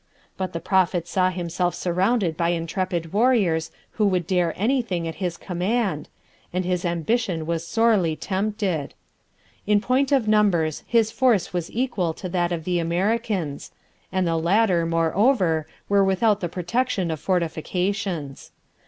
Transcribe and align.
But 0.35 0.51
the 0.53 0.59
Prophet 0.59 1.07
saw 1.07 1.29
himself 1.29 1.75
surrounded 1.75 2.35
by 2.35 2.49
intrepid 2.49 3.13
warriors 3.13 3.69
who 3.91 4.07
would 4.07 4.25
dare 4.25 4.51
anything 4.59 5.07
at 5.07 5.17
his 5.21 5.37
command, 5.37 6.09
and 6.51 6.65
his 6.65 6.83
ambition 6.85 7.45
was 7.45 7.67
sorely 7.67 8.15
tempted. 8.15 8.95
In 9.67 9.79
point 9.79 10.11
of 10.11 10.27
numbers 10.27 10.83
his 10.87 11.11
force 11.11 11.53
was 11.53 11.71
equal 11.71 12.15
to 12.15 12.27
that 12.29 12.51
of 12.51 12.63
the 12.63 12.79
Americans, 12.79 13.71
and 14.11 14.25
the 14.25 14.37
latter, 14.37 14.87
moreover, 14.87 15.67
were 15.87 16.03
without 16.03 16.39
the 16.39 16.49
protection 16.49 17.11
of 17.11 17.19
fortifications. 17.19 18.49